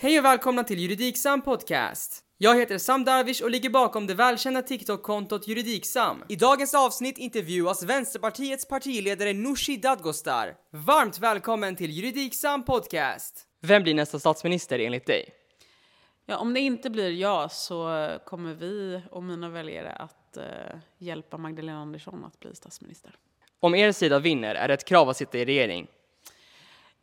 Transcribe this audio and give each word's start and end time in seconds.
Hej 0.00 0.18
och 0.18 0.24
välkomna 0.24 0.64
till 0.64 0.78
Juridiksam 0.78 1.42
Podcast. 1.42 2.24
Jag 2.36 2.56
heter 2.56 2.78
Sam 2.78 3.04
Darvish 3.04 3.42
och 3.42 3.50
ligger 3.50 3.70
bakom 3.70 4.06
det 4.06 4.14
välkända 4.14 4.62
TikTok-kontot 4.62 5.48
Juridiksam. 5.48 6.24
I 6.28 6.36
dagens 6.36 6.74
avsnitt 6.74 7.18
intervjuas 7.18 7.82
Vänsterpartiets 7.82 8.68
partiledare 8.68 9.32
Nooshi 9.32 9.76
Dadgostar. 9.76 10.54
Varmt 10.70 11.18
välkommen 11.18 11.76
till 11.76 11.90
Juridiksam 11.90 12.64
Podcast. 12.64 13.46
Vem 13.60 13.82
blir 13.82 13.94
nästa 13.94 14.18
statsminister 14.18 14.78
enligt 14.78 15.06
dig? 15.06 15.28
Ja, 16.26 16.38
om 16.38 16.54
det 16.54 16.60
inte 16.60 16.90
blir 16.90 17.10
jag 17.10 17.52
så 17.52 18.08
kommer 18.26 18.54
vi 18.54 19.02
och 19.10 19.22
mina 19.22 19.48
väljare 19.48 19.92
att 19.92 20.36
eh, 20.36 20.44
hjälpa 20.98 21.38
Magdalena 21.38 21.78
Andersson 21.78 22.24
att 22.24 22.40
bli 22.40 22.54
statsminister. 22.54 23.14
Om 23.60 23.74
er 23.74 23.92
sida 23.92 24.18
vinner, 24.18 24.54
är 24.54 24.68
det 24.68 24.74
ett 24.74 24.84
krav 24.84 25.08
att 25.08 25.16
sitta 25.16 25.38
i 25.38 25.44
regering? 25.44 25.86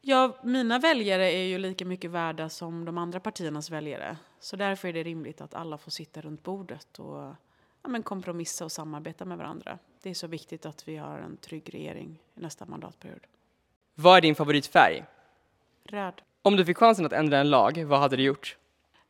Ja, 0.07 0.37
mina 0.43 0.79
väljare 0.79 1.31
är 1.31 1.43
ju 1.43 1.57
lika 1.57 1.85
mycket 1.85 2.11
värda 2.11 2.49
som 2.49 2.85
de 2.85 2.97
andra 2.97 3.19
partiernas 3.19 3.71
väljare. 3.71 4.17
Så 4.39 4.55
därför 4.55 4.87
är 4.87 4.93
det 4.93 5.03
rimligt 5.03 5.41
att 5.41 5.53
alla 5.53 5.77
får 5.77 5.91
sitta 5.91 6.21
runt 6.21 6.43
bordet 6.43 6.99
och 6.99 7.17
ja, 7.83 7.87
men 7.87 8.03
kompromissa 8.03 8.65
och 8.65 8.71
samarbeta 8.71 9.25
med 9.25 9.37
varandra. 9.37 9.79
Det 10.01 10.09
är 10.09 10.13
så 10.13 10.27
viktigt 10.27 10.65
att 10.65 10.87
vi 10.87 10.97
har 10.97 11.17
en 11.17 11.37
trygg 11.37 11.73
regering 11.73 12.19
i 12.35 12.39
nästa 12.41 12.65
mandatperiod. 12.65 13.19
Vad 13.95 14.17
är 14.17 14.21
din 14.21 14.35
favoritfärg? 14.35 15.05
Röd. 15.83 16.21
Om 16.41 16.55
du 16.55 16.65
fick 16.65 16.77
chansen 16.77 17.05
att 17.05 17.13
ändra 17.13 17.37
en 17.39 17.49
lag, 17.49 17.83
vad 17.85 17.99
hade 17.99 18.15
du 18.15 18.23
gjort? 18.23 18.57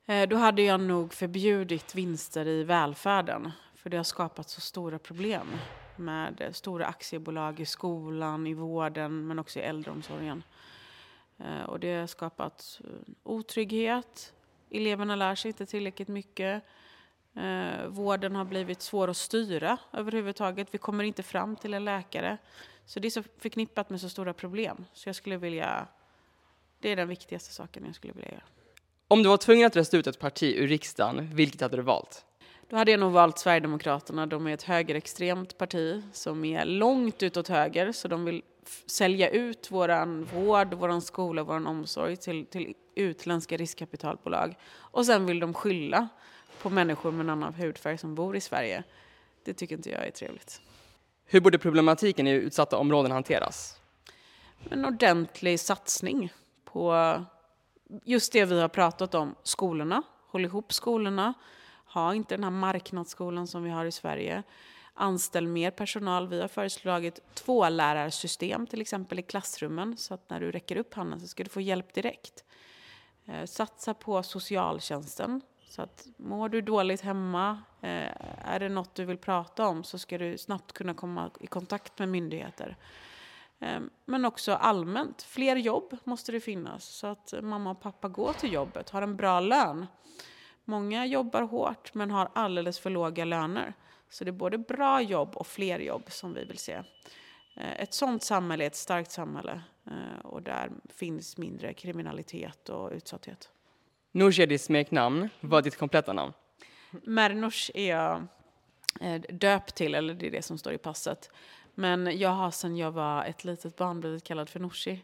Eh, 0.06 0.28
Då 0.30 0.36
hade 0.36 0.62
jag 0.62 0.80
nog 0.80 1.14
förbjudit 1.14 1.96
vinster 1.96 2.48
i 2.48 2.64
välfärden. 2.64 3.52
För 3.76 3.90
det 3.90 3.98
har 3.98 4.04
skapat 4.04 4.50
så 4.50 4.62
stora 4.62 5.00
problem 5.00 5.48
med 5.96 6.50
stora 6.52 6.86
aktiebolag 6.86 7.60
i 7.60 7.66
skolan, 7.66 8.48
i 8.48 8.54
vården 8.54 9.28
men 9.28 9.40
också 9.40 9.60
i 9.60 9.62
äldreomsorgen. 9.62 10.44
Eh, 11.40 11.64
Och 11.64 11.80
det 11.80 11.96
har 11.96 12.08
skapat 12.08 12.82
eh, 12.84 12.90
otrygghet. 13.24 14.34
Eleverna 14.70 15.16
lär 15.16 15.36
sig 15.36 15.50
inte 15.50 15.66
tillräckligt 15.66 16.08
mycket. 16.08 16.64
Eh, 17.36 17.88
Vården 17.88 18.36
har 18.36 18.46
blivit 18.46 18.82
svår 18.82 19.10
att 19.10 19.18
styra 19.18 19.78
överhuvudtaget. 19.94 20.68
Vi 20.72 20.78
kommer 20.78 21.04
inte 21.04 21.24
fram 21.24 21.56
till 21.56 21.74
en 21.74 21.86
läkare. 21.86 22.38
Så 22.86 23.00
det 23.00 23.08
är 23.08 23.10
så 23.10 23.24
förknippat 23.38 23.90
med 23.90 24.02
så 24.02 24.10
stora 24.10 24.34
problem. 24.34 24.86
Så 24.94 25.10
jag 25.10 25.16
skulle 25.16 25.38
vilja... 25.38 25.88
Det 26.80 26.90
är 26.92 26.96
den 26.96 27.08
viktigaste 27.08 27.54
saken 27.54 27.84
jag 27.86 27.96
skulle 27.96 28.14
vilja 28.14 28.32
göra. 28.32 28.44
Om 29.08 29.24
du 29.24 29.30
var 29.30 29.38
tvungen 29.38 29.68
att 29.68 29.76
rösta 29.76 29.98
ut 29.98 30.08
ett 30.08 30.20
parti 30.20 30.56
ur 30.58 30.68
riksdagen, 30.68 31.36
vilket 31.36 31.62
hade 31.62 31.78
du 31.78 31.84
valt? 31.84 32.26
Då 32.70 32.76
hade 32.76 32.92
jag 32.92 33.00
nog 33.00 33.12
valt 33.12 33.38
Sverigedemokraterna. 33.40 34.26
De 34.26 34.48
är 34.48 34.54
ett 34.54 34.64
högerextremt 34.64 35.58
parti 35.58 36.04
som 36.14 36.46
är 36.46 36.66
långt 36.66 37.24
utåt 37.24 37.48
höger. 37.48 37.92
Så 37.92 38.08
de 38.08 38.26
vill 38.26 38.42
sälja 38.86 39.30
ut 39.30 39.72
våran 39.72 40.24
vård, 40.24 40.74
våran 40.74 41.02
skola, 41.02 41.44
våran 41.44 41.68
omsorg 41.68 42.18
till, 42.18 42.46
till 42.46 42.74
utländska 42.96 43.58
riskkapitalbolag. 43.58 44.58
Och 44.76 45.06
sen 45.06 45.26
vill 45.26 45.40
de 45.40 45.54
skylla 45.54 46.10
på 46.62 46.70
människor 46.70 47.12
med 47.12 47.20
en 47.20 47.30
annan 47.30 47.54
hudfärg 47.54 47.98
som 47.98 48.16
bor 48.16 48.36
i 48.36 48.42
Sverige. 48.42 48.84
Det 49.44 49.54
tycker 49.54 49.76
inte 49.76 49.90
jag 49.90 50.08
är 50.08 50.12
trevligt. 50.12 50.62
Hur 51.26 51.42
borde 51.42 51.58
problematiken 51.58 52.28
i 52.28 52.32
utsatta 52.32 52.78
områden 52.78 53.12
hanteras? 53.12 53.80
En 54.70 54.86
ordentlig 54.86 55.60
satsning 55.60 56.34
på 56.64 57.16
just 58.04 58.34
det 58.34 58.46
vi 58.46 58.62
har 58.62 58.68
pratat 58.68 59.16
om. 59.16 59.36
Skolorna, 59.44 60.04
håll 60.28 60.46
ihop 60.46 60.74
skolorna. 60.74 61.34
Ha 61.86 62.16
inte 62.16 62.36
den 62.36 62.44
här 62.44 62.52
marknadsskolan 62.52 63.48
som 63.48 63.64
vi 63.64 63.70
har 63.70 63.86
i 63.86 63.92
Sverige. 63.92 64.44
Anställ 64.98 65.48
mer 65.48 65.72
personal. 65.72 66.28
Vi 66.28 66.42
har 66.42 66.48
föreslagit 66.48 67.20
två 67.34 67.70
lärarsystem 67.70 68.68
till 68.68 68.82
exempel 68.82 69.20
i 69.20 69.22
klassrummen. 69.22 69.98
Så 69.98 70.14
att 70.14 70.30
när 70.30 70.40
du 70.40 70.52
räcker 70.52 70.78
upp 70.78 70.94
handen 70.94 71.20
så 71.20 71.28
ska 71.28 71.44
du 71.44 71.50
få 71.50 71.62
hjälp 71.62 71.94
direkt. 71.94 72.44
Eh, 73.26 73.46
satsa 73.46 73.94
på 73.94 74.24
socialtjänsten. 74.24 75.42
Så 75.70 75.82
att 75.82 76.08
mår 76.18 76.50
du 76.50 76.62
dåligt 76.62 77.02
hemma, 77.02 77.62
eh, 77.82 78.12
är 78.44 78.60
det 78.60 78.70
något 78.70 78.96
du 78.96 79.06
vill 79.06 79.18
prata 79.18 79.68
om 79.68 79.84
så 79.84 80.00
ska 80.00 80.18
du 80.18 80.38
snabbt 80.38 80.72
kunna 80.72 80.94
komma 80.94 81.32
i 81.40 81.48
kontakt 81.48 82.00
med 82.00 82.10
myndigheter. 82.10 82.78
Eh, 83.60 83.80
men 84.06 84.26
också 84.26 84.54
allmänt, 84.54 85.22
fler 85.22 85.56
jobb 85.56 85.98
måste 86.04 86.32
det 86.32 86.40
finnas 86.40 86.86
så 86.86 87.08
att 87.08 87.34
mamma 87.42 87.72
och 87.72 87.82
pappa 87.82 88.10
går 88.10 88.34
till 88.34 88.54
jobbet, 88.54 88.90
har 88.90 89.02
en 89.02 89.16
bra 89.16 89.40
lön. 89.40 89.88
Många 90.66 91.06
jobbar 91.06 91.42
hårt 91.42 91.94
men 91.94 92.12
har 92.12 92.30
alldeles 92.34 92.80
för 92.80 92.90
låga 92.90 93.26
löner. 93.26 93.74
Så 94.16 94.24
det 94.24 94.30
är 94.30 94.34
både 94.34 94.58
bra 94.58 95.02
jobb 95.02 95.36
och 95.36 95.48
fler 95.48 95.80
jobb 95.80 96.04
som 96.08 96.34
vi 96.34 96.46
vill 96.46 96.58
se. 96.58 96.74
Eh, 97.56 97.82
Ett 97.82 97.94
sådant 97.94 98.24
samhälle 98.24 98.64
är 98.64 98.68
ett 98.68 98.76
starkt 98.76 99.12
samhälle 99.12 99.62
eh, 99.86 100.26
och 100.26 100.42
där 100.42 100.72
finns 100.90 101.38
mindre 101.38 101.74
kriminalitet 101.74 102.70
och 102.70 102.92
utsatthet. 102.92 103.50
Nooshi 104.12 104.44
är 104.44 104.48
ditt 104.48 104.62
smeknamn. 104.62 105.30
Vad 105.40 105.58
är 105.58 105.64
ditt 105.64 105.78
kompletta 105.78 106.14
namn? 106.14 106.34
Mernouche 106.92 107.72
är 107.74 107.90
jag 107.90 108.28
eh, 109.02 109.22
döpt 109.22 109.76
till, 109.76 109.96
eller 109.96 110.14
det 110.14 110.28
är 110.28 110.32
det 110.32 110.42
som 110.42 110.58
står 110.58 110.74
i 110.74 110.78
passet. 110.78 111.32
Men 111.74 112.20
jag 112.20 112.30
har 112.30 112.52
sedan 112.52 112.78
jag 112.78 112.92
var 112.92 113.26
ett 113.26 113.44
litet 113.44 113.76
barn 113.76 114.00
blivit 114.00 114.24
kallad 114.24 114.50
för 114.50 114.60
Nooshi. 114.60 115.04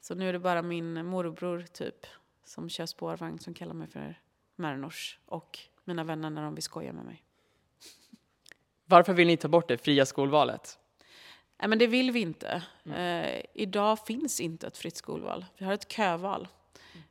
Så 0.00 0.14
nu 0.14 0.28
är 0.28 0.32
det 0.32 0.38
bara 0.38 0.62
min 0.62 1.06
morbror 1.06 1.64
typ 1.72 2.06
som 2.44 2.68
kör 2.68 2.86
spårvagn 2.86 3.38
som 3.38 3.54
kallar 3.54 3.74
mig 3.74 3.88
för 3.88 4.20
Mernouche. 4.56 5.18
Och 5.26 5.58
mina 5.84 6.04
vänner 6.04 6.30
när 6.30 6.42
de 6.42 6.54
vill 6.54 6.62
skoja 6.62 6.92
med 6.92 7.04
mig. 7.04 7.25
Varför 8.88 9.12
vill 9.12 9.26
ni 9.26 9.36
ta 9.36 9.48
bort 9.48 9.68
det 9.68 9.78
fria 9.78 10.06
skolvalet? 10.06 10.78
Nej 11.60 11.68
men 11.68 11.78
det 11.78 11.86
vill 11.86 12.10
vi 12.10 12.20
inte. 12.20 12.62
Eh, 12.96 13.42
idag 13.54 13.98
finns 14.06 14.40
inte 14.40 14.66
ett 14.66 14.78
fritt 14.78 14.96
skolval. 14.96 15.44
Vi 15.58 15.64
har 15.64 15.72
ett 15.72 15.92
köval. 15.92 16.48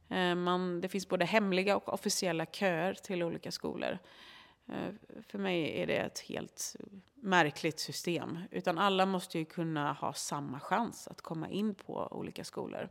Eh, 0.09 0.35
man, 0.35 0.81
det 0.81 0.89
finns 0.89 1.09
både 1.09 1.25
hemliga 1.25 1.77
och 1.77 1.93
officiella 1.93 2.45
köer 2.45 2.93
till 2.93 3.23
olika 3.23 3.51
skolor. 3.51 3.97
Eh, 4.67 5.21
för 5.27 5.37
mig 5.37 5.81
är 5.81 5.87
det 5.87 5.97
ett 5.97 6.19
helt 6.19 6.75
märkligt 7.15 7.79
system. 7.79 8.39
Utan 8.51 8.77
alla 8.77 9.05
måste 9.05 9.39
ju 9.39 9.45
kunna 9.45 9.93
ha 9.93 10.13
samma 10.13 10.59
chans 10.59 11.07
att 11.07 11.21
komma 11.21 11.49
in 11.49 11.75
på 11.75 12.07
olika 12.11 12.43
skolor. 12.43 12.89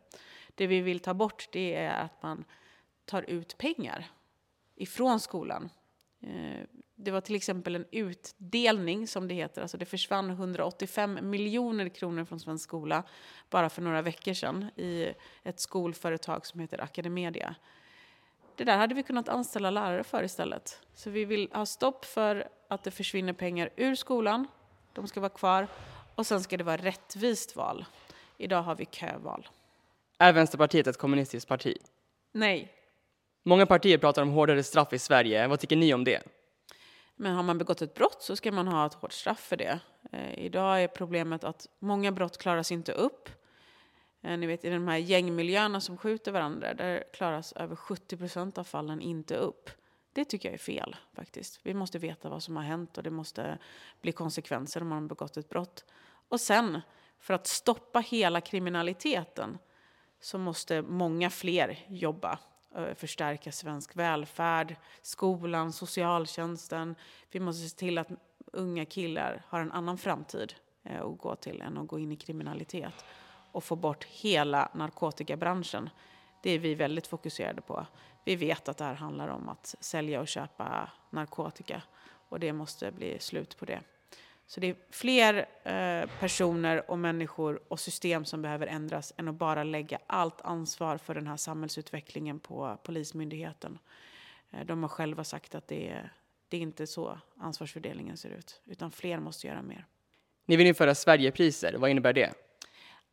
Det 0.55 0.67
vi 0.67 0.81
vill 0.81 1.01
ta 1.01 1.15
bort 1.15 1.49
det 1.53 1.75
är 1.75 2.05
att 2.05 2.23
man 2.23 2.45
tar 3.05 3.23
ut 3.23 3.59
pengar 3.59 4.07
ifrån 4.77 5.21
skolan. 5.21 5.71
Det 6.97 7.11
var 7.11 7.21
till 7.21 7.35
exempel 7.35 7.75
en 7.75 7.87
utdelning, 7.91 9.07
som 9.07 9.29
det 9.29 9.35
heter. 9.35 9.63
Alltså 9.63 9.77
det 9.77 9.85
försvann 9.85 10.31
185 10.31 11.19
miljoner 11.23 11.89
kronor 11.89 12.25
från 12.25 12.41
svensk 12.41 12.65
skola 12.65 13.03
bara 13.51 13.71
för 13.71 13.83
några 13.83 14.03
veckor 14.03 14.33
sedan 14.33 14.71
i 14.77 15.15
ett 15.43 15.61
skolföretag 15.61 16.47
som 16.47 16.61
heter 16.61 16.81
Academedia. 16.83 17.55
Det 18.57 18.65
där 18.65 18.79
hade 18.79 18.95
vi 18.95 19.03
kunnat 19.03 19.29
anställa 19.29 19.71
lärare 19.71 20.05
för 20.05 20.23
istället. 20.23 20.81
Så 20.95 21.11
vi 21.11 21.25
vill 21.25 21.49
ha 21.53 21.67
stopp 21.67 22.05
för 22.05 22.49
att 22.69 22.85
det 22.85 22.91
försvinner 22.91 23.33
pengar 23.33 23.71
ur 23.77 23.95
skolan. 23.95 24.47
De 24.93 25.07
ska 25.09 25.21
vara 25.21 25.31
kvar. 25.31 25.69
Och 26.15 26.27
sen 26.27 26.43
ska 26.43 26.57
det 26.57 26.65
vara 26.65 26.77
rättvist 26.77 27.57
val. 27.57 27.85
Idag 28.39 28.63
har 28.63 28.75
vi 28.75 28.87
köval. 28.87 29.49
Är 30.19 30.33
Vänsterpartiet 30.33 30.87
ett 30.87 30.99
kommunistiskt 30.99 31.49
parti? 31.49 31.77
Nej, 32.33 32.73
Många 33.47 33.67
partier 33.67 33.99
pratar 33.99 34.23
om 34.23 34.29
hårdare 34.29 34.63
straff 34.63 34.93
i 34.93 34.99
Sverige. 34.99 35.47
Vad 35.47 35.61
tycker 35.61 35.77
ni 35.77 35.95
om 35.95 36.05
det? 36.05 36.23
Men 37.17 37.35
har 37.35 37.43
man 37.43 37.59
begått 37.59 37.83
ett 37.83 37.95
brott 37.95 38.23
så 38.23 38.37
ska 38.37 38.53
man 38.53 38.69
ha 38.69 38.87
ett 38.87 38.95
hårt 38.95 39.13
straff 39.13 39.41
för 39.41 39.57
det. 39.57 39.81
Eh, 40.13 40.39
idag 40.39 40.83
är 40.83 40.89
problemet 40.89 41.45
att 41.45 41.67
många 41.79 42.13
brott 42.13 42.39
klaras 42.39 42.73
inte 42.73 42.93
upp. 42.93 43.29
Eh, 44.23 44.39
ni 44.39 44.47
vet 44.47 44.65
i 44.65 44.71
de 44.71 44.89
här 44.89 44.97
gängmiljöerna 44.97 45.81
som 45.81 45.97
skjuter 45.97 46.33
varandra, 46.33 46.75
där 46.75 47.05
klaras 47.13 47.53
över 47.53 47.77
70 47.77 48.17
procent 48.17 48.59
av 48.59 48.65
fallen 48.65 49.01
inte 49.01 49.37
upp. 49.37 49.71
Det 50.13 50.25
tycker 50.25 50.49
jag 50.49 50.55
är 50.55 50.59
fel 50.59 50.97
faktiskt. 51.13 51.61
Vi 51.63 51.75
måste 51.75 51.99
veta 51.99 52.29
vad 52.29 52.43
som 52.43 52.57
har 52.57 52.63
hänt 52.63 52.99
och 52.99 53.05
det 53.05 53.11
måste 53.11 53.59
bli 54.01 54.13
konsekvenser 54.13 54.81
om 54.81 54.89
man 54.89 55.03
har 55.03 55.09
begått 55.09 55.37
ett 55.37 55.49
brott. 55.49 55.85
Och 56.29 56.41
sen, 56.41 56.81
för 57.19 57.35
att 57.35 57.47
stoppa 57.47 58.01
hela 58.01 58.41
kriminaliteten 58.41 59.59
så 60.21 60.39
måste 60.39 60.83
många 60.83 61.31
fler 61.31 61.85
jobba 61.89 62.39
Eh, 62.77 62.95
förstärka 62.95 63.53
svensk 63.53 63.97
välfärd, 63.97 64.77
skolan, 65.03 65.73
socialtjänsten. 65.73 66.95
Vi 67.31 67.41
måste 67.41 67.69
se 67.69 67.77
till 67.77 67.99
att 67.99 68.09
unga 68.53 68.85
killar 68.85 69.43
har 69.49 69.61
en 69.61 69.73
annan 69.73 69.99
framtid 69.99 70.55
eh, 70.85 71.03
att 71.03 71.19
gå 71.19 71.37
till 71.37 71.63
än 71.63 71.79
att 71.79 71.87
gå 71.87 71.99
in 71.99 72.13
i 72.13 72.17
kriminalitet. 72.17 73.05
Och 73.53 73.65
få 73.65 73.77
bort 73.77 74.05
hela 74.05 74.69
narkotikabranschen. 74.75 75.91
Det 76.43 76.51
är 76.51 76.59
vi 76.59 76.75
väldigt 76.75 77.07
fokuserade 77.07 77.61
på. 77.61 77.87
Vi 78.25 78.37
vet 78.37 78.69
att 78.69 78.77
det 78.77 78.85
här 78.85 78.95
handlar 78.95 79.29
om 79.29 79.49
att 79.49 79.75
sälja 79.81 80.21
och 80.21 80.29
köpa 80.29 80.91
narkotika. 81.11 81.83
Och 82.29 82.41
det 82.41 82.53
måste 82.53 82.93
bli 82.93 83.19
slut 83.19 83.59
på 83.59 83.65
det. 83.65 83.81
Så 84.55 84.61
det 84.61 84.67
är 84.67 84.77
fler 84.91 85.47
eh, 85.65 86.11
personer 86.21 86.91
och 86.91 86.99
människor 86.99 87.61
och 87.69 87.81
system 87.81 88.25
som 88.25 88.43
behöver 88.43 88.67
ändras 88.67 89.13
än 89.17 89.29
att 89.29 89.35
bara 89.35 89.65
lägga 89.65 89.99
allt 90.07 90.41
ansvar 90.41 90.99
för 90.99 91.15
den 91.15 91.27
här 91.27 91.37
samhällsutvecklingen 91.37 92.41
på 92.41 92.79
Polismyndigheten. 92.83 93.79
Eh, 94.51 94.67
de 94.67 94.83
har 94.83 94.89
själva 94.89 95.25
sagt 95.25 95.55
att 95.55 95.69
det 95.69 95.89
är, 95.89 96.13
det 96.49 96.57
är 96.57 96.61
inte 96.61 96.87
så 96.87 97.19
ansvarsfördelningen 97.37 98.17
ser 98.17 98.31
ut, 98.31 98.61
utan 98.65 98.91
fler 98.91 99.19
måste 99.19 99.47
göra 99.47 99.63
mer. 99.63 99.87
Ni 100.45 100.57
vill 100.57 100.67
införa 100.67 100.95
Sverigepriser. 100.95 101.75
Vad 101.79 101.91
innebär 101.91 102.13
det? 102.13 102.33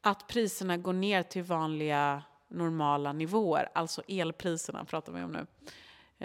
Att 0.02 0.28
priserna 0.28 0.78
går 0.78 0.94
ner 0.94 1.24
till 1.24 1.44
vanliga 1.44 2.24
normala 2.48 3.14
nivåer, 3.14 3.70
alltså 3.74 4.04
elpriserna 4.08 4.86
pratar 4.86 5.14
vi 5.14 5.24
om 5.24 5.32
nu. 5.32 5.46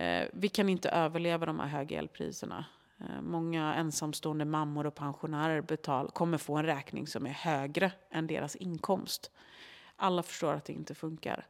Eh, 0.01 0.29
vi 0.33 0.49
kan 0.49 0.69
inte 0.69 0.89
överleva 0.89 1.47
de 1.47 1.61
här 1.61 1.67
höga 1.67 1.99
elpriserna. 1.99 2.65
Eh, 3.01 3.23
många 3.23 3.75
ensamstående 3.75 4.45
mammor 4.45 4.87
och 4.87 4.95
pensionärer 4.95 5.61
betal, 5.61 6.11
kommer 6.11 6.39
få 6.39 6.57
en 6.57 6.67
räkning 6.67 7.07
som 7.07 7.27
är 7.27 7.31
högre 7.31 7.93
än 8.11 8.27
deras 8.27 8.57
inkomst. 8.57 9.31
Alla 9.97 10.23
förstår 10.23 10.55
att 10.55 10.65
det 10.65 10.73
inte 10.73 10.95
funkar. 10.95 11.47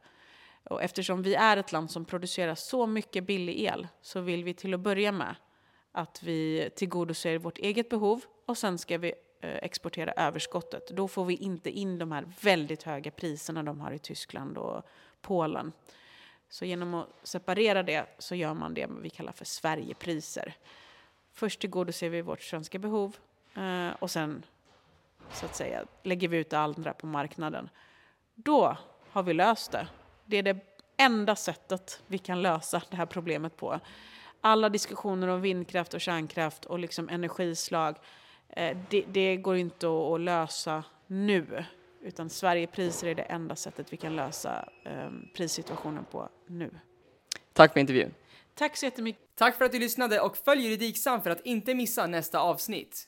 Och 0.63 0.83
eftersom 0.83 1.21
vi 1.21 1.35
är 1.35 1.57
ett 1.57 1.71
land 1.71 1.91
som 1.91 2.05
producerar 2.05 2.55
så 2.55 2.87
mycket 2.87 3.23
billig 3.23 3.59
el 3.59 3.87
så 4.01 4.21
vill 4.21 4.43
vi 4.43 4.53
till 4.53 4.73
att 4.73 4.79
börja 4.79 5.11
med 5.11 5.35
att 5.91 6.23
vi 6.23 6.69
tillgodoser 6.75 7.37
vårt 7.37 7.57
eget 7.57 7.89
behov 7.89 8.21
och 8.45 8.57
sen 8.57 8.77
ska 8.77 8.97
vi 8.97 9.13
eh, 9.41 9.55
exportera 9.55 10.11
överskottet. 10.11 10.87
Då 10.87 11.07
får 11.07 11.25
vi 11.25 11.35
inte 11.35 11.69
in 11.69 11.97
de 11.97 12.11
här 12.11 12.33
väldigt 12.41 12.83
höga 12.83 13.11
priserna 13.11 13.63
de 13.63 13.79
har 13.79 13.91
i 13.91 13.99
Tyskland 13.99 14.57
och 14.57 14.85
Polen. 15.21 15.71
Så 16.49 16.65
genom 16.65 16.93
att 16.93 17.09
separera 17.23 17.83
det 17.83 18.05
så 18.19 18.35
gör 18.35 18.53
man 18.53 18.73
det 18.73 18.87
vi 19.01 19.09
kallar 19.09 19.31
för 19.31 19.45
Sverigepriser. 19.45 20.55
Först 21.37 21.59
tillgodoser 21.59 22.09
vi 22.09 22.21
vårt 22.21 22.41
svenska 22.41 22.79
behov 22.79 23.15
eh, 23.55 23.89
och 23.99 24.11
sen 24.11 24.45
så 25.31 25.45
att 25.45 25.55
säga 25.55 25.85
lägger 26.03 26.27
vi 26.27 26.37
ut 26.37 26.49
det 26.49 26.59
andra 26.59 26.93
på 26.93 27.07
marknaden. 27.07 27.69
Då 28.35 28.77
har 29.11 29.23
vi 29.23 29.33
löst 29.33 29.71
det. 29.71 29.87
Det 30.25 30.37
är 30.37 30.43
det 30.43 30.57
enda 30.97 31.35
sättet 31.35 32.01
vi 32.07 32.17
kan 32.17 32.41
lösa 32.41 32.81
det 32.89 32.97
här 32.97 33.05
problemet 33.05 33.57
på. 33.57 33.79
Alla 34.41 34.69
diskussioner 34.69 35.27
om 35.27 35.41
vindkraft 35.41 35.93
och 35.93 36.01
kärnkraft 36.01 36.65
och 36.65 36.79
liksom 36.79 37.09
energislag, 37.09 37.95
eh, 38.49 38.77
det, 38.89 39.05
det 39.07 39.37
går 39.37 39.55
inte 39.55 39.87
att, 39.87 40.13
att 40.13 40.21
lösa 40.21 40.83
nu. 41.07 41.65
Utan 42.01 42.29
Sverigepriser 42.29 43.07
är 43.07 43.15
det 43.15 43.23
enda 43.23 43.55
sättet 43.55 43.93
vi 43.93 43.97
kan 43.97 44.15
lösa 44.15 44.69
eh, 44.83 45.09
prissituationen 45.35 46.05
på 46.11 46.29
nu. 46.47 46.69
Tack 47.53 47.73
för 47.73 47.79
intervjun. 47.79 48.13
Tack 48.57 48.77
så 48.77 48.85
jättemycket. 48.85 49.35
Tack 49.35 49.57
för 49.57 49.65
att 49.65 49.71
du 49.71 49.79
lyssnade 49.79 50.21
och 50.21 50.37
följ 50.37 50.61
Juridiksam 50.61 51.21
för 51.21 51.29
att 51.29 51.45
inte 51.45 51.75
missa 51.75 52.07
nästa 52.07 52.39
avsnitt. 52.39 53.07